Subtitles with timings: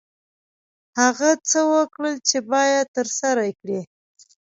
[0.99, 3.79] هغه څه وکړه چې باید ترسره یې کړې.